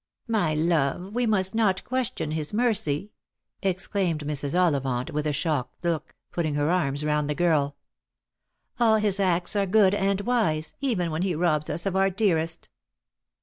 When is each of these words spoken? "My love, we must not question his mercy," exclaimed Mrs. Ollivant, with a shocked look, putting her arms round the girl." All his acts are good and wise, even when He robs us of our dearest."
"My 0.27 0.55
love, 0.55 1.13
we 1.13 1.27
must 1.27 1.53
not 1.53 1.83
question 1.83 2.31
his 2.31 2.53
mercy," 2.53 3.11
exclaimed 3.61 4.25
Mrs. 4.25 4.57
Ollivant, 4.59 5.11
with 5.11 5.27
a 5.27 5.31
shocked 5.31 5.75
look, 5.85 6.15
putting 6.31 6.55
her 6.55 6.71
arms 6.71 7.05
round 7.05 7.29
the 7.29 7.35
girl." 7.35 7.75
All 8.79 8.95
his 8.95 9.19
acts 9.19 9.55
are 9.55 9.67
good 9.67 9.93
and 9.93 10.19
wise, 10.21 10.73
even 10.81 11.11
when 11.11 11.21
He 11.21 11.35
robs 11.35 11.69
us 11.69 11.85
of 11.85 11.95
our 11.95 12.09
dearest." 12.09 12.67